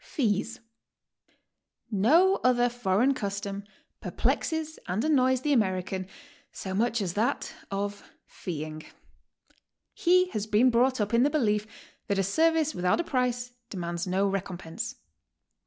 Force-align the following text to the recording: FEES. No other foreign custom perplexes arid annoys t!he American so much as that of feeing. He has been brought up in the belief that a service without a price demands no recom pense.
FEES. 0.03 0.61
No 1.91 2.37
other 2.37 2.69
foreign 2.69 3.13
custom 3.13 3.63
perplexes 3.99 4.79
arid 4.87 5.05
annoys 5.05 5.41
t!he 5.41 5.53
American 5.53 6.07
so 6.51 6.73
much 6.73 7.03
as 7.03 7.13
that 7.13 7.53
of 7.69 8.09
feeing. 8.25 8.81
He 9.93 10.29
has 10.29 10.47
been 10.47 10.71
brought 10.71 10.99
up 10.99 11.13
in 11.13 11.21
the 11.21 11.29
belief 11.29 11.67
that 12.07 12.17
a 12.17 12.23
service 12.23 12.73
without 12.73 12.99
a 12.99 13.03
price 13.03 13.53
demands 13.69 14.07
no 14.07 14.27
recom 14.27 14.57
pense. 14.57 14.95